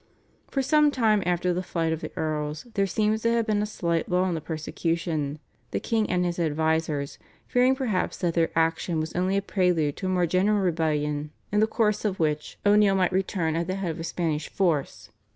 [0.49, 3.67] For some time after the flight of the Earls there seems to have been a
[3.67, 5.37] slight lull in the persecution,
[5.69, 10.07] the king and his advisers fearing perhaps that their action was only a prelude to
[10.07, 13.91] a more general rebellion in the course of which O'Neill might return at the head
[13.91, 15.11] of a Spanish force.